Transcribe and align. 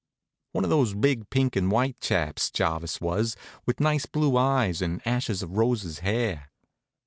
One 0.53 0.63
of 0.63 0.71
those 0.71 0.95
big 0.95 1.29
pink 1.29 1.55
and 1.55 1.69
white 1.69 1.99
chaps, 2.01 2.49
Jarvis 2.49 2.99
was, 3.01 3.35
with 3.67 3.79
nice 3.79 4.07
blue 4.07 4.35
eyes 4.35 4.81
and 4.81 4.99
ashes 5.05 5.43
of 5.43 5.51
roses 5.57 5.99
hair. 5.99 6.49